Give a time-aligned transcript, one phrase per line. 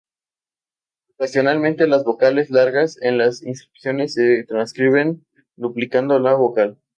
[1.17, 5.27] Ocasionalmente las vocales largas en las inscripciones se transcriben
[5.57, 6.79] duplicando la vocal.